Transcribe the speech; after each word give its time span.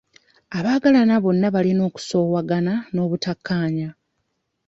Abaagalana 0.57 1.15
bonna 1.23 1.47
balina 1.55 1.81
okusoowagana 1.89 2.73
n'obutakkaanya. 2.93 3.89